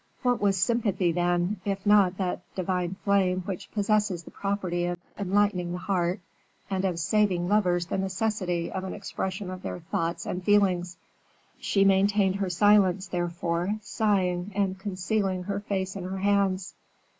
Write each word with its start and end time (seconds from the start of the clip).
What 0.23 0.41
was 0.41 0.57
sympathy, 0.57 1.11
then, 1.11 1.59
if 1.63 1.85
not 1.85 2.17
that 2.17 2.39
divine 2.55 2.95
flame 3.03 3.41
which 3.41 3.71
possesses 3.71 4.23
the 4.23 4.31
property 4.31 4.85
of 4.85 4.97
enlightening 5.19 5.73
the 5.73 5.77
heart, 5.77 6.21
and 6.71 6.83
of 6.85 6.97
saving 6.99 7.47
lovers 7.47 7.85
the 7.85 7.99
necessity 7.99 8.71
of 8.71 8.83
an 8.83 8.95
expression 8.95 9.51
of 9.51 9.61
their 9.61 9.77
thoughts 9.79 10.25
and 10.25 10.43
feelings? 10.43 10.97
She 11.59 11.85
maintained 11.85 12.37
her 12.37 12.49
silence, 12.49 13.05
therefore, 13.09 13.75
sighing, 13.83 14.51
and 14.55 14.79
concealing 14.79 15.43
her 15.43 15.59
face 15.59 15.95
in 15.95 16.05
her 16.05 16.17
hands. 16.17 16.73